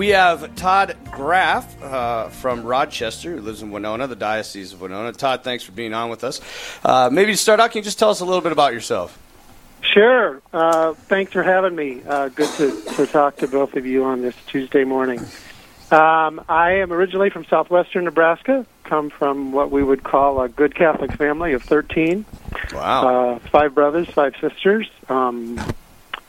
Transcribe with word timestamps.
we 0.00 0.08
have 0.08 0.56
Todd 0.56 0.96
Graff 1.10 1.82
uh, 1.82 2.30
from 2.30 2.62
Rochester, 2.62 3.32
who 3.32 3.42
lives 3.42 3.60
in 3.60 3.70
Winona, 3.70 4.06
the 4.06 4.16
Diocese 4.16 4.72
of 4.72 4.80
Winona. 4.80 5.12
Todd, 5.12 5.44
thanks 5.44 5.62
for 5.62 5.72
being 5.72 5.92
on 5.92 6.08
with 6.08 6.24
us. 6.24 6.40
Uh, 6.82 7.10
maybe 7.12 7.32
to 7.32 7.36
start 7.36 7.60
out, 7.60 7.70
can 7.70 7.80
you 7.80 7.84
just 7.84 7.98
tell 7.98 8.08
us 8.08 8.20
a 8.20 8.24
little 8.24 8.40
bit 8.40 8.50
about 8.50 8.72
yourself? 8.72 9.18
Sure. 9.82 10.40
Uh, 10.54 10.94
thanks 10.94 11.34
for 11.34 11.42
having 11.42 11.76
me. 11.76 12.00
Uh, 12.08 12.30
good 12.30 12.48
to, 12.54 12.82
to 12.94 13.06
talk 13.08 13.36
to 13.36 13.46
both 13.46 13.76
of 13.76 13.84
you 13.84 14.04
on 14.04 14.22
this 14.22 14.34
Tuesday 14.46 14.84
morning. 14.84 15.20
Um, 15.90 16.42
I 16.48 16.76
am 16.76 16.94
originally 16.94 17.28
from 17.28 17.44
southwestern 17.44 18.04
Nebraska, 18.04 18.64
come 18.84 19.10
from 19.10 19.52
what 19.52 19.70
we 19.70 19.82
would 19.82 20.02
call 20.02 20.40
a 20.40 20.48
good 20.48 20.74
Catholic 20.74 21.12
family 21.12 21.52
of 21.52 21.62
13. 21.62 22.24
Wow. 22.72 23.34
Uh, 23.34 23.38
five 23.50 23.74
brothers, 23.74 24.08
five 24.08 24.32
sisters. 24.40 24.88
Um, 25.10 25.60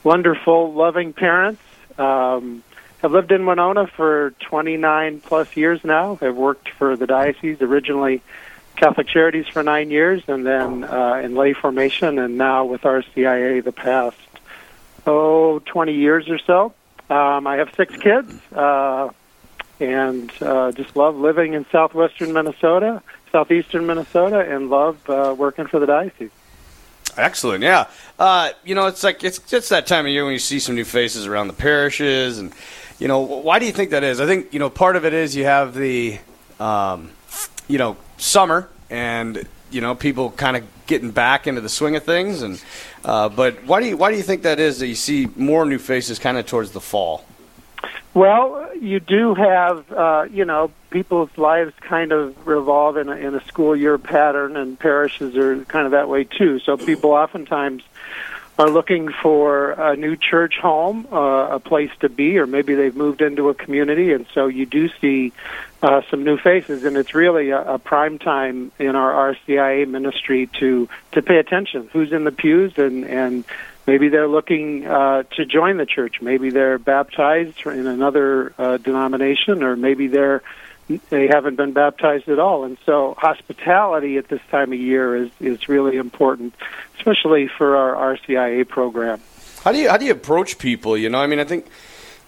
wonderful, 0.04 0.74
loving 0.74 1.14
parents. 1.14 1.62
Um, 1.98 2.64
have 3.02 3.12
lived 3.12 3.32
in 3.32 3.46
Winona 3.46 3.88
for 3.88 4.32
29 4.42 5.22
plus 5.22 5.56
years 5.58 5.84
now. 5.84 6.18
I've 6.22 6.36
worked 6.36 6.70
for 6.70 6.96
the 6.96 7.08
diocese, 7.08 7.62
originally 7.62 8.22
Catholic 8.76 9.08
Charities 9.08 9.48
for 9.48 9.64
nine 9.64 9.92
years, 9.92 10.24
and 10.28 10.46
then 10.46 10.84
uh, 10.84 11.22
in 11.24 11.36
lay 11.36 11.54
formation, 11.54 12.20
and 12.20 12.38
now 12.38 12.66
with 12.66 12.82
RCIA 12.82 13.64
the 13.64 13.72
past, 13.72 14.18
oh, 15.06 15.60
20 15.60 15.94
years 15.94 16.30
or 16.30 16.40
so. 16.40 16.74
Um, 17.10 17.48
I 17.48 17.58
have 17.58 17.74
six 17.76 17.96
kids. 17.98 18.34
Uh, 18.52 19.10
and 19.82 20.32
uh, 20.42 20.72
just 20.72 20.96
love 20.96 21.16
living 21.16 21.54
in 21.54 21.66
southwestern 21.72 22.34
Minnesota, 22.34 23.02
southeastern 23.32 23.88
Minnesota, 23.88 24.40
and 24.40 24.70
love 24.70 25.10
uh, 25.10 25.36
working 25.38 25.66
for 25.66 25.80
the 25.80 25.88
diocese. 25.88 26.30
Excellent, 27.18 27.64
yeah. 27.64 27.88
Uh, 28.18 28.52
you 28.64 28.76
know, 28.76 28.86
it's 28.86 29.04
like 29.04 29.24
it's 29.24 29.52
it's 29.52 29.70
that 29.70 29.88
time 29.88 30.06
of 30.06 30.12
year 30.12 30.24
when 30.24 30.34
you 30.34 30.40
see 30.40 30.60
some 30.60 30.76
new 30.76 30.86
faces 30.86 31.26
around 31.26 31.48
the 31.48 31.54
parishes, 31.54 32.38
and 32.38 32.54
you 33.02 33.08
know, 33.08 33.22
why 33.22 33.58
do 33.58 33.66
you 33.66 33.72
think 33.72 33.90
that 33.90 34.04
is? 34.04 34.22
I 34.22 34.28
think 34.28 34.54
you 34.54 34.60
know 34.60 34.70
part 34.70 34.96
of 34.96 35.06
it 35.06 35.14
is 35.14 35.36
you 35.36 35.46
have 35.46 35.74
the, 35.74 36.20
um, 36.60 37.10
you 37.68 37.80
know, 37.80 37.98
summer, 38.18 38.70
and 38.92 39.48
you 39.72 39.82
know 39.82 39.96
people 39.96 40.30
kind 40.30 40.56
of 40.56 40.64
getting 40.86 41.10
back 41.10 41.48
into 41.48 41.62
the 41.62 41.70
swing 41.70 41.96
of 41.96 42.04
things, 42.04 42.44
and 42.44 42.64
uh, 43.04 43.28
but 43.28 43.64
why 43.64 43.82
do 43.82 43.88
you 43.88 43.98
why 43.98 44.12
do 44.12 44.18
you 44.18 44.24
think 44.24 44.44
that 44.44 44.60
is 44.60 44.78
that 44.80 44.88
you 44.88 44.94
see 44.94 45.28
more 45.36 45.66
new 45.66 45.80
faces 45.80 46.20
kind 46.20 46.38
of 46.38 46.46
towards 46.46 46.72
the 46.72 46.80
fall? 46.80 47.26
Well, 48.14 48.70
you 48.76 49.00
do 49.00 49.34
have, 49.34 49.92
uh, 49.92 50.28
you 50.30 50.46
know, 50.46 50.70
people's 50.92 51.36
lives 51.38 51.74
kind 51.80 52.12
of 52.12 52.46
revolve 52.46 52.98
in 52.98 53.08
a, 53.10 53.16
in 53.16 53.34
a 53.34 53.44
school 53.46 53.76
year 53.76 53.98
pattern, 53.98 54.56
and 54.56 54.78
parishes 54.78 55.36
are 55.38 55.66
kind 55.66 55.88
of 55.88 55.94
that 55.94 56.08
way 56.08 56.26
too. 56.26 56.60
So 56.60 56.78
people 56.78 57.14
oftentimes 57.14 57.82
are 58.62 58.70
looking 58.70 59.12
for 59.24 59.72
a 59.72 59.96
new 59.96 60.16
church 60.16 60.54
home, 60.62 61.08
uh, 61.12 61.56
a 61.56 61.60
place 61.60 61.90
to 62.00 62.10
be, 62.10 62.38
or 62.38 62.46
maybe 62.46 62.76
they've 62.76 62.96
moved 62.96 63.22
into 63.22 63.50
a 63.50 63.56
community, 63.56 64.14
and 64.14 64.28
so 64.36 64.46
you 64.46 64.68
do 64.68 64.88
see 65.00 65.34
uh, 65.82 66.02
some 66.12 66.24
new 66.24 66.38
faces, 66.38 66.84
and 66.84 66.96
it's 66.96 67.16
really 67.16 67.50
a, 67.50 67.74
a 67.74 67.80
prime 67.80 68.20
time 68.20 68.72
in 68.78 68.96
our 68.96 69.34
RCIA 69.34 69.88
ministry 69.88 70.48
to 70.60 70.88
to 71.14 71.24
pay 71.24 71.38
attention. 71.38 71.90
Who's 71.92 72.12
in 72.12 72.24
the 72.24 72.32
pews, 72.32 72.78
and 72.78 73.04
and 73.04 73.46
maybe 73.88 74.10
they're 74.10 74.28
looking 74.28 74.86
uh, 74.86 75.24
to 75.38 75.46
join 75.46 75.78
the 75.78 75.88
church. 75.88 76.22
Maybe 76.22 76.52
they're 76.52 76.78
baptized 76.78 77.66
in 77.66 77.88
another 77.88 78.54
uh, 78.60 78.78
denomination, 78.78 79.64
or 79.64 79.76
maybe 79.76 80.06
they're 80.06 80.44
they 81.10 81.28
haven't 81.28 81.56
been 81.56 81.74
baptized 81.74 82.28
at 82.30 82.40
all. 82.40 82.64
And 82.64 82.78
so, 82.86 83.16
hospitality 83.18 84.18
at 84.18 84.28
this 84.28 84.42
time 84.50 84.74
of 84.74 84.80
year 84.80 85.16
is 85.16 85.30
is 85.40 85.70
really 85.70 85.98
important, 85.98 86.54
especially 86.98 87.48
for 87.48 87.76
our 87.76 88.16
RCIA 88.16 88.68
program. 88.68 89.22
How 89.64 89.72
do 89.72 89.78
you 89.78 89.90
how 89.90 89.98
do 89.98 90.06
you 90.06 90.12
approach 90.12 90.58
people? 90.58 90.98
You 90.98 91.10
know, 91.10 91.20
I 91.20 91.28
mean, 91.28 91.40
I 91.40 91.44
think 91.44 91.68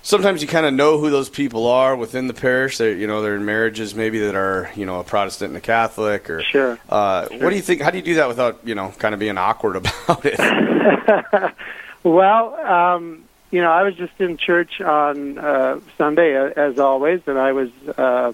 sometimes 0.03 0.41
you 0.41 0.47
kind 0.47 0.65
of 0.65 0.73
know 0.73 0.99
who 0.99 1.09
those 1.09 1.29
people 1.29 1.65
are 1.67 1.95
within 1.95 2.27
the 2.27 2.33
parish. 2.33 2.77
They're 2.77 2.93
you 2.93 3.07
know 3.07 3.21
they're 3.21 3.35
in 3.35 3.45
marriages 3.45 3.95
maybe 3.95 4.19
that 4.19 4.35
are 4.35 4.69
you 4.75 4.85
know 4.85 4.99
a 4.99 5.03
Protestant 5.03 5.49
and 5.49 5.57
a 5.57 5.61
Catholic 5.61 6.29
or 6.29 6.43
sure. 6.43 6.77
Uh, 6.87 7.27
sure. 7.27 7.39
What 7.39 7.49
do 7.49 7.55
you 7.55 7.61
think? 7.61 7.81
How 7.81 7.89
do 7.89 7.97
you 7.97 8.03
do 8.03 8.15
that 8.15 8.27
without 8.27 8.59
you 8.63 8.75
know 8.75 8.93
kind 8.99 9.13
of 9.13 9.19
being 9.19 9.37
awkward 9.37 9.75
about 9.77 10.25
it? 10.25 11.55
well, 12.03 12.55
um, 12.55 13.23
you 13.49 13.61
know, 13.61 13.71
I 13.71 13.83
was 13.83 13.95
just 13.95 14.13
in 14.19 14.37
church 14.37 14.81
on 14.81 15.37
uh, 15.37 15.79
Sunday 15.97 16.35
as 16.35 16.77
always, 16.77 17.21
and 17.27 17.37
I 17.37 17.51
was 17.51 17.69
uh, 17.97 18.33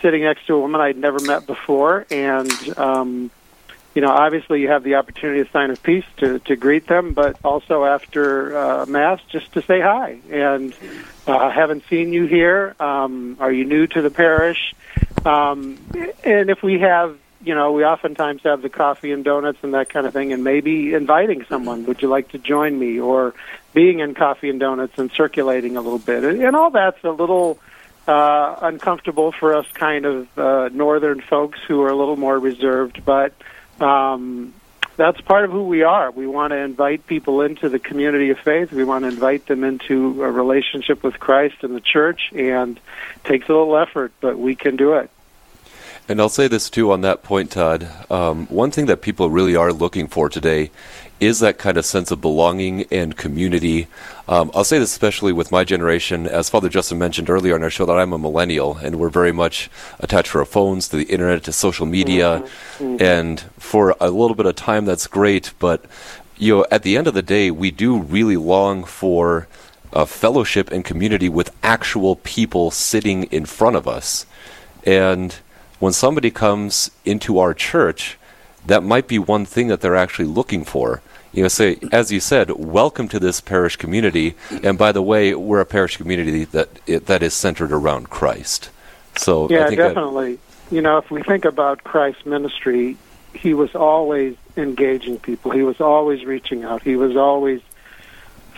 sitting 0.00 0.22
next 0.22 0.46
to 0.46 0.54
a 0.54 0.60
woman 0.60 0.80
I'd 0.80 0.96
never 0.96 1.20
met 1.20 1.46
before, 1.46 2.06
and 2.10 2.50
um, 2.78 3.30
you 3.94 4.02
know, 4.02 4.10
obviously 4.10 4.60
you 4.60 4.68
have 4.68 4.82
the 4.82 4.96
opportunity 4.96 5.42
to 5.42 5.50
sign 5.50 5.70
of 5.70 5.82
peace 5.82 6.04
to 6.18 6.38
to 6.40 6.56
greet 6.56 6.86
them, 6.86 7.14
but 7.14 7.38
also 7.44 7.84
after 7.84 8.56
uh, 8.56 8.86
mass 8.86 9.20
just 9.28 9.52
to 9.52 9.62
say 9.62 9.80
hi. 9.80 10.18
And 10.30 10.74
uh, 11.26 11.50
haven't 11.50 11.84
seen 11.88 12.12
you 12.12 12.26
here. 12.26 12.76
Um, 12.78 13.36
are 13.40 13.50
you 13.50 13.64
new 13.64 13.86
to 13.88 14.02
the 14.02 14.10
parish? 14.10 14.74
Um, 15.24 15.78
and 16.22 16.50
if 16.50 16.62
we 16.62 16.80
have 16.80 17.18
you 17.42 17.54
know, 17.54 17.72
we 17.72 17.84
oftentimes 17.84 18.42
have 18.42 18.60
the 18.60 18.68
coffee 18.68 19.12
and 19.12 19.24
donuts 19.24 19.58
and 19.62 19.72
that 19.74 19.88
kind 19.88 20.06
of 20.06 20.12
thing, 20.12 20.32
and 20.32 20.42
maybe 20.42 20.94
inviting 20.94 21.44
someone, 21.44 21.86
would 21.86 22.02
you 22.02 22.08
like 22.08 22.30
to 22.30 22.38
join 22.38 22.76
me? 22.76 22.98
Or 22.98 23.34
being 23.72 24.00
in 24.00 24.14
coffee 24.14 24.50
and 24.50 24.58
donuts 24.58 24.98
and 24.98 25.10
circulating 25.12 25.76
a 25.76 25.80
little 25.80 25.98
bit. 25.98 26.24
And 26.24 26.56
all 26.56 26.70
that's 26.70 27.02
a 27.04 27.10
little 27.10 27.58
uh, 28.06 28.56
uncomfortable 28.62 29.32
for 29.32 29.56
us 29.56 29.66
kind 29.72 30.06
of 30.06 30.38
uh, 30.38 30.68
northern 30.72 31.20
folks 31.20 31.58
who 31.66 31.82
are 31.82 31.88
a 31.88 31.96
little 31.96 32.16
more 32.16 32.38
reserved, 32.38 33.04
but 33.04 33.32
um, 33.80 34.54
that's 34.96 35.20
part 35.20 35.44
of 35.44 35.50
who 35.50 35.64
we 35.64 35.82
are. 35.82 36.10
We 36.10 36.26
want 36.26 36.52
to 36.52 36.56
invite 36.56 37.06
people 37.06 37.42
into 37.42 37.68
the 37.68 37.78
community 37.78 38.30
of 38.30 38.38
faith. 38.38 38.72
We 38.72 38.84
want 38.84 39.04
to 39.04 39.08
invite 39.08 39.46
them 39.46 39.64
into 39.64 40.22
a 40.22 40.30
relationship 40.30 41.02
with 41.02 41.18
Christ 41.18 41.56
and 41.62 41.74
the 41.74 41.80
church, 41.80 42.32
and 42.34 42.78
it 42.78 43.24
takes 43.24 43.48
a 43.48 43.52
little 43.52 43.76
effort, 43.76 44.12
but 44.20 44.38
we 44.38 44.54
can 44.54 44.76
do 44.76 44.94
it. 44.94 45.10
And 46.08 46.20
I'll 46.20 46.28
say 46.28 46.46
this 46.46 46.70
too 46.70 46.92
on 46.92 47.00
that 47.00 47.24
point, 47.24 47.50
Todd. 47.50 47.88
Um, 48.10 48.46
one 48.46 48.70
thing 48.70 48.86
that 48.86 49.02
people 49.02 49.28
really 49.28 49.56
are 49.56 49.72
looking 49.72 50.06
for 50.06 50.28
today 50.28 50.70
is 51.20 51.40
that 51.40 51.58
kind 51.58 51.76
of 51.76 51.84
sense 51.84 52.10
of 52.10 52.20
belonging 52.20 52.82
and 52.90 53.16
community. 53.16 53.86
Um, 54.28 54.50
I'll 54.54 54.64
say 54.64 54.78
this 54.78 54.92
especially 54.92 55.32
with 55.32 55.50
my 55.50 55.64
generation, 55.64 56.26
as 56.26 56.50
Father 56.50 56.68
Justin 56.68 56.98
mentioned 56.98 57.30
earlier 57.30 57.54
on 57.54 57.62
our 57.62 57.70
show, 57.70 57.86
that 57.86 57.98
I'm 57.98 58.12
a 58.12 58.18
millennial, 58.18 58.76
and 58.76 58.96
we're 58.96 59.08
very 59.08 59.32
much 59.32 59.70
attached 59.98 60.32
to 60.32 60.38
our 60.38 60.44
phones, 60.44 60.88
to 60.88 60.96
the 60.96 61.04
internet, 61.04 61.44
to 61.44 61.52
social 61.52 61.86
media, 61.86 62.40
mm-hmm. 62.40 62.84
mm-hmm. 62.84 63.02
and 63.02 63.40
for 63.58 63.96
a 64.00 64.10
little 64.10 64.34
bit 64.34 64.46
of 64.46 64.56
time, 64.56 64.84
that's 64.84 65.06
great. 65.06 65.52
But 65.58 65.84
you 66.36 66.56
know, 66.58 66.66
at 66.70 66.82
the 66.82 66.96
end 66.96 67.06
of 67.06 67.14
the 67.14 67.22
day, 67.22 67.50
we 67.50 67.70
do 67.70 67.98
really 67.98 68.36
long 68.36 68.84
for 68.84 69.48
a 69.92 70.04
fellowship 70.04 70.70
and 70.70 70.84
community 70.84 71.28
with 71.28 71.56
actual 71.62 72.16
people 72.16 72.70
sitting 72.70 73.24
in 73.24 73.46
front 73.46 73.76
of 73.76 73.88
us, 73.88 74.26
and 74.84 75.36
when 75.78 75.92
somebody 75.92 76.30
comes 76.30 76.90
into 77.04 77.38
our 77.38 77.54
church 77.54 78.18
that 78.66 78.82
might 78.82 79.08
be 79.08 79.18
one 79.18 79.44
thing 79.44 79.68
that 79.68 79.80
they're 79.80 79.96
actually 79.96 80.26
looking 80.26 80.64
for. 80.64 81.02
You 81.32 81.42
know, 81.42 81.48
say 81.48 81.78
as 81.92 82.10
you 82.10 82.20
said, 82.20 82.50
welcome 82.50 83.08
to 83.08 83.18
this 83.18 83.40
parish 83.40 83.76
community. 83.76 84.34
And 84.62 84.78
by 84.78 84.92
the 84.92 85.02
way, 85.02 85.34
we're 85.34 85.60
a 85.60 85.66
parish 85.66 85.96
community 85.96 86.44
that 86.44 86.68
it, 86.86 87.06
that 87.06 87.22
is 87.22 87.34
centered 87.34 87.72
around 87.72 88.10
Christ. 88.10 88.70
So 89.16 89.48
yeah, 89.50 89.68
definitely. 89.68 90.36
That, 90.36 90.74
you 90.74 90.80
know, 90.80 90.98
if 90.98 91.10
we 91.10 91.22
think 91.22 91.44
about 91.44 91.84
Christ's 91.84 92.26
ministry, 92.26 92.96
he 93.34 93.54
was 93.54 93.74
always 93.74 94.36
engaging 94.56 95.18
people. 95.18 95.50
He 95.50 95.62
was 95.62 95.80
always 95.80 96.24
reaching 96.24 96.64
out. 96.64 96.82
He 96.82 96.96
was 96.96 97.16
always 97.16 97.60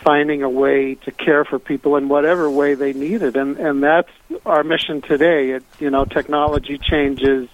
finding 0.02 0.42
a 0.42 0.48
way 0.48 0.94
to 0.94 1.10
care 1.10 1.44
for 1.44 1.58
people 1.58 1.96
in 1.96 2.08
whatever 2.08 2.48
way 2.48 2.74
they 2.74 2.92
needed 2.92 3.36
and 3.36 3.56
and 3.58 3.82
that's 3.82 4.10
our 4.46 4.62
mission 4.62 5.00
today 5.00 5.50
it 5.50 5.64
you 5.80 5.90
know 5.90 6.04
technology 6.04 6.78
changes 6.78 7.48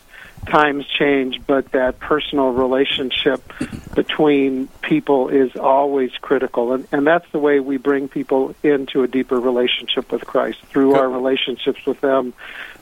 times 0.46 0.86
change, 0.86 1.40
but 1.46 1.72
that 1.72 1.98
personal 1.98 2.50
relationship 2.50 3.52
between 3.94 4.68
people 4.82 5.28
is 5.28 5.56
always 5.56 6.12
critical. 6.20 6.72
And, 6.72 6.86
and 6.92 7.06
that's 7.06 7.30
the 7.32 7.38
way 7.38 7.60
we 7.60 7.76
bring 7.76 8.08
people 8.08 8.54
into 8.62 9.02
a 9.02 9.08
deeper 9.08 9.38
relationship 9.38 10.12
with 10.12 10.26
Christ 10.26 10.60
through 10.66 10.94
our 10.94 11.08
relationships 11.08 11.84
with 11.86 12.00
them, 12.00 12.34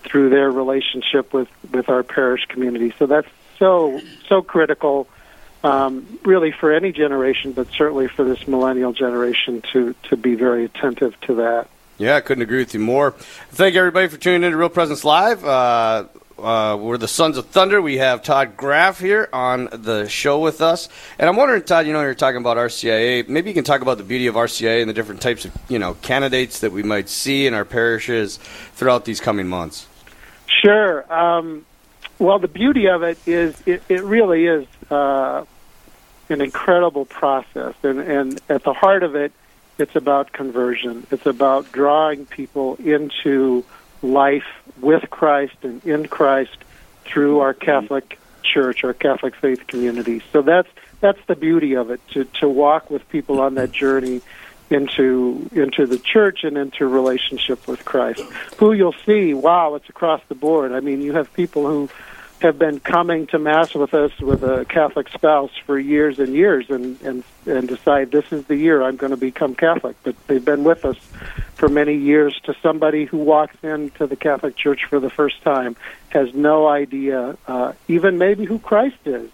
through 0.05 0.31
their 0.31 0.51
relationship 0.51 1.33
with, 1.33 1.49
with 1.73 1.89
our 1.89 2.03
parish 2.03 2.45
community. 2.47 2.95
So 2.99 3.07
that's 3.07 3.29
so, 3.59 4.01
so 4.29 4.43
critical. 4.43 5.09
Um, 5.65 6.19
really 6.25 6.51
for 6.51 6.73
any 6.73 6.91
generation, 6.91 7.53
but 7.53 7.69
certainly 7.71 8.09
for 8.09 8.25
this 8.25 8.49
millennial 8.49 8.93
generation 8.93 9.63
to, 9.73 9.95
to 10.09 10.17
be 10.17 10.35
very 10.35 10.65
attentive 10.65 11.15
to 11.21 11.37
that. 11.37 11.69
Yeah, 11.99 12.17
I 12.17 12.21
couldn't 12.21 12.43
agree 12.43 12.59
with 12.59 12.75
you 12.75 12.81
more. 12.81 13.13
Thank 13.51 13.77
everybody 13.77 14.09
for 14.09 14.17
tuning 14.17 14.43
in 14.43 14.51
to 14.51 14.57
Real 14.57 14.71
Presence 14.71 15.05
Live. 15.05 15.45
Uh, 15.45 16.07
uh, 16.43 16.77
we're 16.77 16.99
the 16.99 17.09
Sons 17.09 17.37
of 17.37 17.47
Thunder. 17.47 17.81
We 17.81 17.99
have 17.99 18.23
Todd 18.23 18.57
Graff 18.57 18.99
here 18.99 19.29
on 19.33 19.69
the 19.73 20.09
show 20.09 20.41
with 20.41 20.61
us, 20.61 20.89
and 21.19 21.29
I'm 21.29 21.37
wondering, 21.37 21.63
Todd, 21.63 21.87
you 21.87 21.93
know, 21.93 22.01
you're 22.01 22.15
talking 22.15 22.41
about 22.41 22.57
RCIA. 22.57 23.29
Maybe 23.29 23.51
you 23.51 23.55
can 23.55 23.65
talk 23.65 23.81
about 23.81 23.99
the 23.99 24.05
beauty 24.05 24.27
of 24.27 24.35
RCIA 24.35 24.81
and 24.81 24.89
the 24.89 24.95
different 24.95 25.21
types 25.21 25.45
of 25.45 25.53
you 25.69 25.79
know 25.79 25.95
candidates 26.03 26.61
that 26.61 26.73
we 26.73 26.83
might 26.83 27.09
see 27.09 27.47
in 27.47 27.55
our 27.55 27.65
parishes 27.65 28.39
throughout 28.75 29.05
these 29.05 29.21
coming 29.21 29.47
months. 29.47 29.87
Sure. 30.47 31.13
Um, 31.13 31.65
well, 32.19 32.39
the 32.39 32.49
beauty 32.49 32.89
of 32.89 33.03
it 33.03 33.19
is 33.27 33.57
it, 33.67 33.83
it 33.89 34.03
really 34.03 34.47
is 34.47 34.67
uh, 34.91 35.45
an 36.29 36.41
incredible 36.41 37.05
process, 37.05 37.75
and, 37.83 38.01
and 38.01 38.41
at 38.49 38.65
the 38.65 38.73
heart 38.73 39.03
of 39.03 39.15
it 39.15 39.33
it's 39.79 39.97
about 39.97 40.33
conversion. 40.33 41.07
It's 41.11 41.27
about 41.27 41.73
drawing 41.73 42.27
people 42.27 42.77
into 42.77 43.65
life 44.03 44.45
with 44.81 45.09
Christ 45.11 45.55
and 45.63 45.85
in 45.85 46.09
Christ 46.09 46.57
through 47.05 47.41
our 47.41 47.55
Catholic 47.55 48.19
Church, 48.43 48.85
our 48.85 48.93
Catholic 48.93 49.35
faith 49.37 49.67
community. 49.67 50.23
So 50.33 50.43
that's 50.43 50.69
that's 51.01 51.21
the 51.27 51.37
beauty 51.37 51.75
of 51.75 51.91
it 51.91 52.01
to 52.11 52.25
to 52.41 52.49
walk 52.49 52.91
with 52.91 53.09
people 53.09 53.41
on 53.41 53.55
that 53.55 53.73
journey 53.73 54.21
into 54.71 55.49
into 55.53 55.87
the 55.87 55.99
church 55.99 56.45
and 56.45 56.57
into 56.57 56.87
relationship 56.87 57.67
with 57.69 57.85
Christ. 57.85 58.21
Who 58.59 58.73
you'll 58.73 58.95
see, 59.07 59.35
wow, 59.35 59.75
it's 59.75 59.89
across 59.89 60.23
the 60.29 60.35
board. 60.35 60.73
I 60.73 60.81
mean, 60.81 61.01
you 61.01 61.13
have 61.13 61.33
people 61.35 61.67
who 61.67 61.89
have 62.43 62.59
been 62.59 62.81
coming 62.81 63.27
to 63.29 63.39
mass 63.39 63.75
with 63.75 63.95
us 63.95 64.17
with 64.19 64.43
a 64.43 64.65
Catholic 64.65 65.09
spouse 65.09 65.53
for 65.65 65.79
years 65.79 66.19
and 66.19 66.35
years, 66.35 66.69
and 66.71 67.01
and 67.03 67.25
and 67.47 67.69
decide 67.69 68.11
this 68.11 68.31
is 68.33 68.45
the 68.47 68.57
year 68.57 68.83
I'm 68.83 68.97
going 68.97 69.11
to 69.11 69.17
become 69.17 69.55
Catholic. 69.55 69.97
But 70.03 70.15
they've 70.27 70.45
been 70.45 70.65
with 70.65 70.85
us 70.85 70.97
for 71.55 71.69
many 71.69 71.97
years. 71.97 72.39
To 72.45 72.55
somebody 72.63 73.05
who 73.05 73.19
walks 73.19 73.57
into 73.63 74.07
the 74.07 74.17
Catholic 74.17 74.57
Church 74.57 74.85
for 74.85 75.01
the 75.01 75.11
first 75.11 75.43
time, 75.43 75.77
has 76.11 76.35
no 76.35 76.67
idea, 76.67 77.37
uh, 77.47 77.73
even 77.89 78.19
maybe 78.19 78.45
who 78.45 78.59
Christ 78.59 78.99
is, 79.07 79.31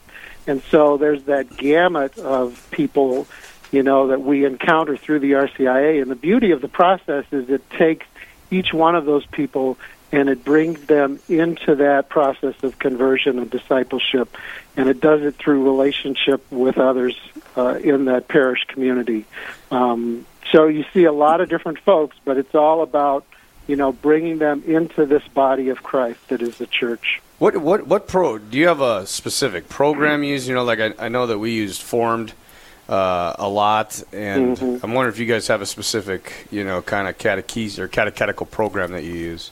and 0.46 0.62
so 0.64 0.96
there's 0.96 1.24
that 1.24 1.56
gamut 1.56 2.18
of 2.18 2.68
people, 2.70 3.26
you 3.72 3.82
know, 3.82 4.08
that 4.08 4.20
we 4.20 4.44
encounter 4.44 4.96
through 4.96 5.20
the 5.20 5.32
RCIA. 5.32 6.02
And 6.02 6.10
the 6.10 6.16
beauty 6.16 6.50
of 6.52 6.60
the 6.60 6.68
process 6.68 7.24
is 7.32 7.48
it 7.48 7.68
takes 7.70 8.06
each 8.50 8.72
one 8.72 8.96
of 8.96 9.04
those 9.04 9.26
people 9.26 9.78
and 10.12 10.28
it 10.28 10.44
brings 10.44 10.80
them 10.86 11.20
into 11.28 11.76
that 11.76 12.08
process 12.08 12.54
of 12.62 12.78
conversion 12.78 13.38
and 13.38 13.50
discipleship, 13.50 14.36
and 14.76 14.88
it 14.88 15.00
does 15.00 15.22
it 15.22 15.36
through 15.36 15.64
relationship 15.64 16.42
with 16.50 16.78
others 16.78 17.18
uh, 17.56 17.74
in 17.82 18.06
that 18.06 18.28
parish 18.28 18.64
community. 18.68 19.24
Um, 19.70 20.24
so 20.50 20.66
you 20.66 20.84
see 20.94 21.04
a 21.04 21.12
lot 21.12 21.40
of 21.40 21.48
different 21.48 21.78
folks, 21.80 22.16
but 22.24 22.38
it's 22.38 22.54
all 22.54 22.82
about 22.82 23.24
you 23.66 23.76
know 23.76 23.92
bringing 23.92 24.38
them 24.38 24.62
into 24.66 25.04
this 25.06 25.26
body 25.28 25.68
of 25.68 25.82
Christ 25.82 26.20
that 26.28 26.40
is 26.40 26.56
the 26.58 26.66
church. 26.66 27.20
What 27.38 27.58
what 27.58 27.86
what 27.86 28.08
pro? 28.08 28.38
Do 28.38 28.56
you 28.58 28.66
have 28.68 28.80
a 28.80 29.06
specific 29.06 29.68
program 29.68 30.24
you 30.24 30.30
use? 30.32 30.48
You 30.48 30.54
know, 30.54 30.64
like 30.64 30.80
I, 30.80 30.94
I 30.98 31.08
know 31.08 31.26
that 31.26 31.38
we 31.38 31.52
used 31.52 31.82
Formed 31.82 32.32
uh, 32.88 33.34
a 33.38 33.48
lot, 33.48 34.02
and 34.12 34.56
Mhm. 34.56 34.80
I'm 34.82 34.94
wondering 34.94 35.12
if 35.12 35.20
you 35.20 35.26
guys 35.26 35.46
have 35.48 35.60
a 35.60 35.66
specific, 35.66 36.48
you 36.50 36.64
know, 36.64 36.80
kind 36.80 37.06
of 37.06 37.18
catechesis 37.18 37.78
or 37.78 37.86
catechetical 37.86 38.46
program 38.46 38.92
that 38.92 39.04
you 39.04 39.12
use. 39.12 39.50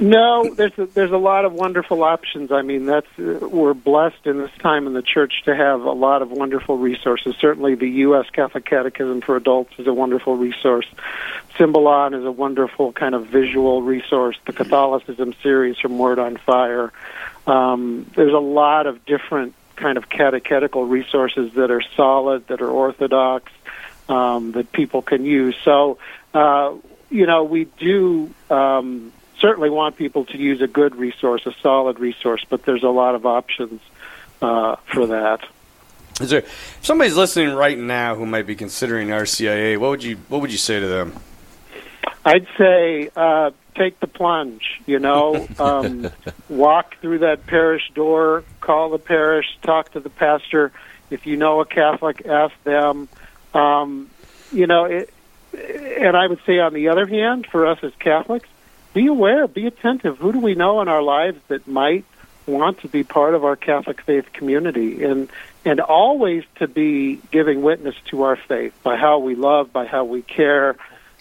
No, 0.00 0.54
there's 0.54 0.78
a, 0.78 0.86
there's 0.86 1.10
a 1.10 1.16
lot 1.16 1.44
of 1.44 1.52
wonderful 1.52 2.04
options. 2.04 2.52
I 2.52 2.62
mean, 2.62 2.86
that's 2.86 3.08
we're 3.16 3.74
blessed 3.74 4.26
in 4.26 4.38
this 4.38 4.50
time 4.60 4.86
in 4.86 4.92
the 4.92 5.02
church 5.02 5.42
to 5.46 5.56
have 5.56 5.82
a 5.82 5.90
lot 5.90 6.22
of 6.22 6.30
wonderful 6.30 6.78
resources. 6.78 7.34
Certainly, 7.40 7.76
the 7.76 7.88
U.S. 7.88 8.26
Catholic 8.30 8.64
Catechism 8.64 9.22
for 9.22 9.36
Adults 9.36 9.72
is 9.76 9.88
a 9.88 9.92
wonderful 9.92 10.36
resource. 10.36 10.86
Symbolon 11.56 12.14
is 12.14 12.24
a 12.24 12.30
wonderful 12.30 12.92
kind 12.92 13.16
of 13.16 13.26
visual 13.26 13.82
resource. 13.82 14.38
The 14.46 14.52
Catholicism 14.52 15.34
series 15.42 15.78
from 15.78 15.98
Word 15.98 16.20
on 16.20 16.36
Fire. 16.36 16.92
Um, 17.48 18.08
there's 18.14 18.34
a 18.34 18.38
lot 18.38 18.86
of 18.86 19.04
different 19.04 19.54
kind 19.74 19.98
of 19.98 20.08
catechetical 20.08 20.84
resources 20.86 21.54
that 21.54 21.72
are 21.72 21.82
solid, 21.96 22.46
that 22.46 22.60
are 22.60 22.70
orthodox, 22.70 23.50
um, 24.08 24.52
that 24.52 24.70
people 24.70 25.02
can 25.02 25.24
use. 25.24 25.56
So, 25.64 25.98
uh, 26.34 26.74
you 27.10 27.26
know, 27.26 27.42
we 27.42 27.64
do. 27.64 28.32
Um, 28.48 29.12
certainly 29.40 29.70
want 29.70 29.96
people 29.96 30.24
to 30.26 30.38
use 30.38 30.60
a 30.60 30.66
good 30.66 30.96
resource, 30.96 31.46
a 31.46 31.54
solid 31.62 31.98
resource, 31.98 32.44
but 32.48 32.64
there's 32.64 32.82
a 32.82 32.88
lot 32.88 33.14
of 33.14 33.26
options 33.26 33.80
uh, 34.42 34.76
for 34.92 35.06
that. 35.06 35.40
Is 36.20 36.30
there 36.30 36.40
if 36.40 36.78
somebody's 36.82 37.16
listening 37.16 37.54
right 37.54 37.78
now 37.78 38.16
who 38.16 38.26
might 38.26 38.46
be 38.46 38.56
considering 38.56 39.08
RCIA? 39.08 39.78
What 39.78 39.90
would 39.90 40.02
you 40.02 40.16
what 40.28 40.40
would 40.40 40.50
you 40.50 40.58
say 40.58 40.80
to 40.80 40.86
them? 40.86 41.14
I'd 42.24 42.46
say 42.58 43.10
uh, 43.14 43.52
take 43.76 44.00
the 44.00 44.08
plunge. 44.08 44.80
You 44.86 44.98
know, 44.98 45.46
um, 45.58 46.10
walk 46.48 46.96
through 47.00 47.20
that 47.20 47.46
parish 47.46 47.90
door, 47.94 48.44
call 48.60 48.90
the 48.90 48.98
parish, 48.98 49.46
talk 49.62 49.92
to 49.92 50.00
the 50.00 50.10
pastor. 50.10 50.72
If 51.10 51.26
you 51.26 51.36
know 51.36 51.60
a 51.60 51.64
Catholic, 51.64 52.26
ask 52.26 52.54
them. 52.64 53.08
Um, 53.54 54.10
you 54.52 54.66
know, 54.66 54.84
it, 54.84 55.12
and 55.54 56.16
I 56.16 56.26
would 56.26 56.40
say 56.44 56.58
on 56.58 56.74
the 56.74 56.88
other 56.88 57.06
hand, 57.06 57.46
for 57.46 57.66
us 57.66 57.78
as 57.82 57.92
Catholics, 57.98 58.48
be 58.94 59.06
aware, 59.06 59.46
be 59.46 59.66
attentive. 59.66 60.18
Who 60.18 60.32
do 60.32 60.40
we 60.40 60.54
know 60.54 60.80
in 60.80 60.88
our 60.88 61.02
lives 61.02 61.40
that 61.48 61.66
might 61.66 62.04
want 62.48 62.80
to 62.80 62.88
be 62.88 63.04
part 63.04 63.34
of 63.34 63.44
our 63.44 63.56
Catholic 63.56 64.00
faith 64.02 64.32
community, 64.32 65.04
and 65.04 65.28
and 65.64 65.80
always 65.80 66.44
to 66.56 66.66
be 66.66 67.20
giving 67.30 67.62
witness 67.62 67.94
to 68.06 68.22
our 68.22 68.36
faith 68.36 68.72
by 68.82 68.96
how 68.96 69.18
we 69.18 69.34
love, 69.34 69.72
by 69.72 69.86
how 69.86 70.04
we 70.04 70.22
care, 70.22 70.76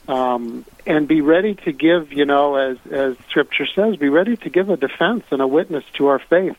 um, 0.07 0.65
and 0.85 1.07
be 1.07 1.21
ready 1.21 1.55
to 1.55 1.71
give. 1.71 2.13
You 2.13 2.25
know, 2.25 2.55
as 2.55 2.77
as 2.91 3.17
Scripture 3.29 3.67
says, 3.75 3.97
be 3.97 4.09
ready 4.09 4.37
to 4.37 4.49
give 4.49 4.69
a 4.69 4.77
defense 4.77 5.25
and 5.31 5.41
a 5.41 5.47
witness 5.47 5.83
to 5.95 6.07
our 6.07 6.19
faith 6.19 6.57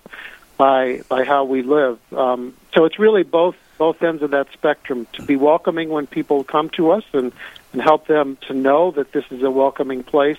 by 0.56 1.02
by 1.08 1.24
how 1.24 1.44
we 1.44 1.62
live. 1.62 1.98
Um, 2.12 2.54
so 2.74 2.84
it's 2.84 2.98
really 2.98 3.22
both 3.22 3.56
both 3.78 4.02
ends 4.02 4.22
of 4.22 4.32
that 4.32 4.52
spectrum 4.52 5.06
to 5.14 5.22
be 5.22 5.36
welcoming 5.36 5.88
when 5.88 6.06
people 6.06 6.44
come 6.44 6.68
to 6.70 6.90
us 6.90 7.04
and 7.12 7.32
and 7.72 7.82
help 7.82 8.06
them 8.06 8.36
to 8.48 8.54
know 8.54 8.90
that 8.92 9.12
this 9.12 9.24
is 9.30 9.42
a 9.42 9.50
welcoming 9.50 10.02
place 10.02 10.38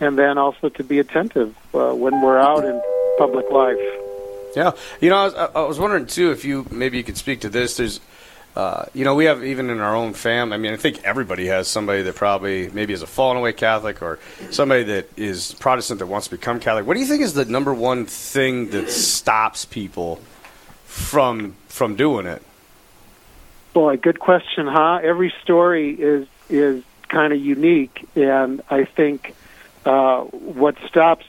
and 0.00 0.18
then 0.18 0.38
also 0.38 0.68
to 0.68 0.84
be 0.84 0.98
attentive 0.98 1.54
uh, 1.74 1.92
when 1.94 2.20
we're 2.20 2.38
out 2.38 2.64
in 2.64 2.80
public 3.18 3.50
life. 3.50 3.78
Yeah, 4.56 4.72
you 5.00 5.10
know, 5.10 5.16
I 5.16 5.24
was, 5.24 5.34
I 5.34 5.60
was 5.62 5.78
wondering 5.78 6.06
too 6.06 6.30
if 6.30 6.44
you 6.44 6.66
maybe 6.70 6.96
you 6.96 7.04
could 7.04 7.16
speak 7.16 7.40
to 7.40 7.48
this. 7.48 7.76
There's, 7.76 8.00
uh, 8.54 8.84
you 8.94 9.04
know, 9.04 9.16
we 9.16 9.24
have 9.24 9.44
even 9.44 9.68
in 9.68 9.80
our 9.80 9.96
own 9.96 10.14
family. 10.14 10.54
I 10.54 10.58
mean, 10.58 10.72
I 10.72 10.76
think 10.76 11.02
everybody 11.02 11.46
has 11.46 11.66
somebody 11.66 12.02
that 12.02 12.14
probably 12.14 12.70
maybe 12.70 12.92
is 12.92 13.02
a 13.02 13.06
fallen 13.06 13.36
away 13.36 13.52
Catholic 13.52 14.00
or 14.00 14.20
somebody 14.50 14.84
that 14.84 15.08
is 15.16 15.54
Protestant 15.54 15.98
that 15.98 16.06
wants 16.06 16.28
to 16.28 16.30
become 16.30 16.60
Catholic. 16.60 16.86
What 16.86 16.94
do 16.94 17.00
you 17.00 17.06
think 17.06 17.22
is 17.22 17.34
the 17.34 17.44
number 17.44 17.74
one 17.74 18.06
thing 18.06 18.70
that 18.70 18.90
stops 18.90 19.64
people 19.64 20.20
from 20.84 21.56
from 21.66 21.96
doing 21.96 22.26
it? 22.26 22.42
Boy, 23.72 23.96
good 23.96 24.20
question, 24.20 24.68
huh? 24.68 25.00
Every 25.02 25.34
story 25.42 25.90
is 25.94 26.28
is 26.48 26.84
kind 27.08 27.32
of 27.32 27.40
unique, 27.40 28.08
and 28.14 28.62
I 28.70 28.84
think 28.84 29.34
uh, 29.84 30.22
what 30.22 30.76
stops 30.88 31.24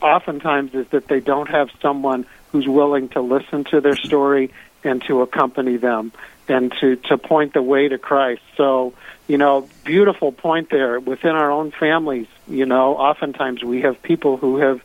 oftentimes 0.00 0.74
is 0.74 0.86
that 0.88 1.08
they 1.08 1.20
don't 1.20 1.48
have 1.48 1.68
someone 1.80 2.26
who's 2.52 2.66
willing 2.66 3.08
to 3.10 3.20
listen 3.20 3.64
to 3.64 3.80
their 3.80 3.96
story 3.96 4.52
and 4.84 5.02
to 5.04 5.22
accompany 5.22 5.76
them 5.76 6.12
and 6.48 6.72
to 6.80 6.96
to 6.96 7.18
point 7.18 7.52
the 7.54 7.62
way 7.62 7.88
to 7.88 7.98
Christ. 7.98 8.42
So, 8.56 8.94
you 9.26 9.38
know, 9.38 9.68
beautiful 9.84 10.32
point 10.32 10.70
there 10.70 11.00
within 11.00 11.32
our 11.32 11.50
own 11.50 11.72
families, 11.72 12.28
you 12.46 12.66
know, 12.66 12.96
oftentimes 12.96 13.64
we 13.64 13.82
have 13.82 14.00
people 14.02 14.36
who 14.36 14.58
have 14.58 14.80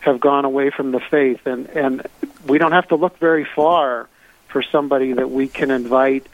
have 0.00 0.20
gone 0.20 0.44
away 0.44 0.70
from 0.70 0.92
the 0.92 1.00
faith 1.00 1.46
and 1.46 1.68
and 1.68 2.06
we 2.46 2.58
don't 2.58 2.72
have 2.72 2.88
to 2.88 2.96
look 2.96 3.18
very 3.18 3.46
far 3.56 4.08
for 4.48 4.62
somebody 4.62 5.12
that 5.14 5.30
we 5.30 5.48
can 5.48 5.70
invite 5.70 6.26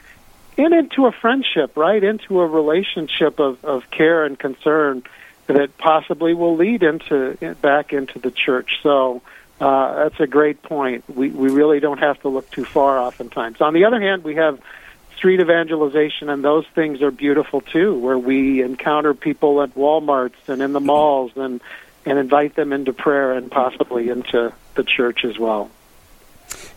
in 0.57 0.73
into 0.73 1.07
a 1.07 1.11
friendship, 1.11 1.75
right? 1.77 2.03
Into 2.03 2.41
a 2.41 2.47
relationship 2.47 3.39
of 3.39 3.63
of 3.63 3.89
care 3.89 4.25
and 4.25 4.37
concern 4.37 5.03
that 5.47 5.77
possibly 5.77 6.33
will 6.33 6.55
lead 6.55 6.83
into 6.83 7.55
back 7.61 7.93
into 7.93 8.19
the 8.19 8.31
church. 8.31 8.79
So 8.81 9.21
uh, 9.59 10.03
that's 10.03 10.19
a 10.19 10.27
great 10.27 10.61
point. 10.61 11.03
We 11.09 11.29
we 11.29 11.49
really 11.49 11.79
don't 11.79 11.99
have 11.99 12.19
to 12.21 12.29
look 12.29 12.49
too 12.51 12.65
far. 12.65 12.99
Oftentimes, 12.99 13.61
on 13.61 13.73
the 13.73 13.85
other 13.85 13.99
hand, 13.99 14.23
we 14.23 14.35
have 14.35 14.59
street 15.15 15.39
evangelization, 15.39 16.29
and 16.29 16.43
those 16.43 16.65
things 16.75 17.01
are 17.01 17.11
beautiful 17.11 17.61
too, 17.61 17.97
where 17.97 18.17
we 18.17 18.61
encounter 18.61 19.13
people 19.13 19.61
at 19.61 19.73
WalMarts 19.75 20.47
and 20.47 20.61
in 20.61 20.73
the 20.73 20.79
malls, 20.79 21.31
and 21.35 21.61
and 22.05 22.19
invite 22.19 22.55
them 22.55 22.73
into 22.73 22.93
prayer 22.93 23.33
and 23.33 23.49
possibly 23.49 24.09
into 24.09 24.53
the 24.75 24.83
church 24.83 25.23
as 25.23 25.37
well. 25.39 25.69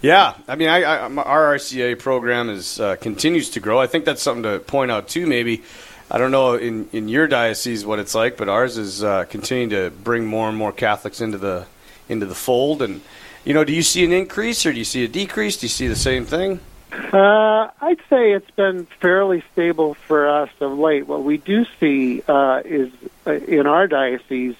Yeah, 0.00 0.34
I 0.46 0.56
mean, 0.56 0.68
I, 0.68 0.82
I, 0.82 1.08
our 1.08 1.56
RCA 1.56 1.98
program 1.98 2.48
is 2.48 2.78
uh, 2.78 2.96
continues 2.96 3.50
to 3.50 3.60
grow. 3.60 3.80
I 3.80 3.86
think 3.86 4.04
that's 4.04 4.22
something 4.22 4.44
to 4.44 4.60
point 4.60 4.90
out 4.90 5.08
too. 5.08 5.26
Maybe 5.26 5.64
I 6.10 6.18
don't 6.18 6.30
know 6.30 6.54
in, 6.54 6.88
in 6.92 7.08
your 7.08 7.26
diocese 7.26 7.84
what 7.84 7.98
it's 7.98 8.14
like, 8.14 8.36
but 8.36 8.48
ours 8.48 8.78
is 8.78 9.02
uh, 9.02 9.24
continuing 9.24 9.70
to 9.70 9.90
bring 9.90 10.26
more 10.26 10.48
and 10.48 10.56
more 10.56 10.72
Catholics 10.72 11.20
into 11.20 11.38
the 11.38 11.66
into 12.08 12.26
the 12.26 12.34
fold. 12.34 12.82
And 12.82 13.00
you 13.44 13.54
know, 13.54 13.64
do 13.64 13.72
you 13.72 13.82
see 13.82 14.04
an 14.04 14.12
increase 14.12 14.64
or 14.64 14.72
do 14.72 14.78
you 14.78 14.84
see 14.84 15.04
a 15.04 15.08
decrease? 15.08 15.56
Do 15.56 15.66
you 15.66 15.70
see 15.70 15.88
the 15.88 15.96
same 15.96 16.24
thing? 16.24 16.60
Uh, 16.92 17.68
I'd 17.80 18.00
say 18.08 18.32
it's 18.32 18.50
been 18.52 18.86
fairly 19.00 19.42
stable 19.52 19.94
for 19.94 20.28
us 20.28 20.50
of 20.60 20.78
late. 20.78 21.06
What 21.06 21.24
we 21.24 21.36
do 21.38 21.66
see 21.80 22.22
uh, 22.28 22.62
is 22.64 22.92
uh, 23.26 23.32
in 23.32 23.66
our 23.66 23.88
diocese 23.88 24.54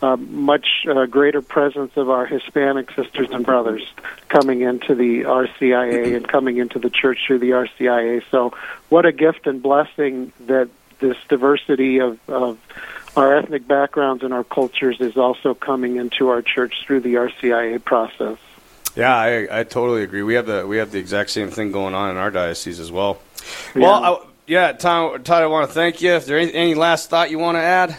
uh, 0.00 0.16
much 0.16 0.86
uh, 0.88 1.06
greater 1.06 1.42
presence 1.42 1.92
of 1.96 2.10
our 2.10 2.26
Hispanic 2.26 2.90
sisters 2.92 3.28
and 3.30 3.44
brothers 3.44 3.82
coming 4.28 4.62
into 4.62 4.94
the 4.94 5.22
RCIA 5.22 6.16
and 6.16 6.26
coming 6.26 6.56
into 6.56 6.78
the 6.78 6.90
church 6.90 7.20
through 7.26 7.38
the 7.38 7.50
RCIA. 7.50 8.22
So, 8.30 8.52
what 8.88 9.06
a 9.06 9.12
gift 9.12 9.46
and 9.46 9.62
blessing 9.62 10.32
that 10.46 10.68
this 11.02 11.18
diversity 11.28 11.98
of, 11.98 12.18
of 12.28 12.58
our 13.16 13.36
ethnic 13.36 13.68
backgrounds 13.68 14.22
and 14.22 14.32
our 14.32 14.44
cultures 14.44 15.00
is 15.00 15.18
also 15.18 15.52
coming 15.52 15.96
into 15.96 16.28
our 16.28 16.40
church 16.40 16.84
through 16.86 17.00
the 17.00 17.14
RCIA 17.14 17.84
process. 17.84 18.38
Yeah, 18.96 19.14
I, 19.14 19.60
I 19.60 19.64
totally 19.64 20.02
agree. 20.02 20.22
We 20.22 20.34
have 20.34 20.46
the 20.46 20.66
we 20.66 20.78
have 20.78 20.90
the 20.90 20.98
exact 20.98 21.30
same 21.30 21.50
thing 21.50 21.72
going 21.72 21.94
on 21.94 22.10
in 22.10 22.16
our 22.16 22.30
diocese 22.30 22.78
as 22.80 22.90
well. 22.90 23.20
Well, 23.74 24.04
I, 24.04 24.26
yeah, 24.46 24.72
Todd, 24.72 25.24
Todd, 25.24 25.42
I 25.42 25.46
want 25.46 25.68
to 25.68 25.74
thank 25.74 26.02
you. 26.02 26.12
If 26.12 26.26
there 26.26 26.38
any, 26.38 26.52
any 26.52 26.74
last 26.74 27.10
thought 27.10 27.30
you 27.30 27.38
want 27.38 27.56
to 27.56 27.62
add? 27.62 27.96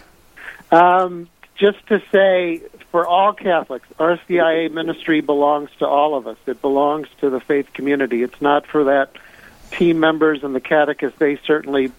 Um, 0.72 1.30
just 1.56 1.86
to 1.88 2.02
say, 2.12 2.62
for 2.92 3.08
all 3.08 3.34
Catholics, 3.34 3.88
RCIA 4.00 4.72
ministry 4.72 5.22
belongs 5.22 5.70
to 5.80 5.88
all 5.88 6.16
of 6.16 6.28
us. 6.28 6.38
It 6.46 6.62
belongs 6.62 7.08
to 7.22 7.30
the 7.30 7.40
faith 7.40 7.74
community. 7.74 8.22
It's 8.22 8.42
not 8.42 8.68
for 8.68 8.84
that 8.84 9.12
team 9.72 10.00
members 10.00 10.44
and 10.44 10.54
the 10.54 10.62
catechists. 10.62 11.18
They 11.18 11.38
certainly 11.38 11.92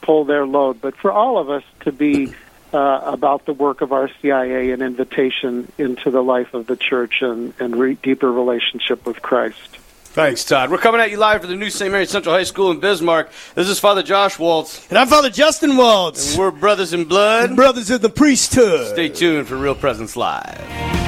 pull 0.00 0.24
their 0.24 0.46
load, 0.46 0.80
but 0.80 0.96
for 0.96 1.12
all 1.12 1.38
of 1.38 1.50
us 1.50 1.62
to 1.80 1.92
be 1.92 2.34
uh, 2.72 3.00
about 3.04 3.46
the 3.46 3.52
work 3.52 3.80
of 3.80 3.90
RCIA 3.90 4.72
and 4.72 4.82
invitation 4.82 5.70
into 5.78 6.10
the 6.10 6.22
life 6.22 6.54
of 6.54 6.66
the 6.66 6.76
church 6.76 7.22
and, 7.22 7.52
and 7.58 7.76
re- 7.76 7.94
deeper 7.94 8.30
relationship 8.30 9.06
with 9.06 9.20
Christ. 9.22 9.78
Thanks, 10.12 10.44
Todd. 10.44 10.70
We're 10.70 10.78
coming 10.78 11.00
at 11.00 11.12
you 11.12 11.18
live 11.18 11.42
from 11.42 11.50
the 11.50 11.56
new 11.56 11.70
St. 11.70 11.90
Mary 11.90 12.04
Central 12.04 12.34
High 12.34 12.42
School 12.42 12.72
in 12.72 12.80
Bismarck. 12.80 13.30
This 13.54 13.68
is 13.68 13.78
Father 13.78 14.02
Josh 14.02 14.40
Waltz. 14.40 14.88
And 14.88 14.98
I'm 14.98 15.06
Father 15.06 15.30
Justin 15.30 15.76
Waltz. 15.76 16.32
And 16.32 16.40
we're 16.40 16.50
brothers 16.50 16.92
in 16.92 17.04
blood. 17.04 17.54
Brothers 17.54 17.90
in 17.92 18.02
the 18.02 18.08
priesthood. 18.08 18.88
Stay 18.88 19.08
tuned 19.08 19.46
for 19.46 19.56
Real 19.56 19.76
Presence 19.76 20.16
Live. 20.16 20.90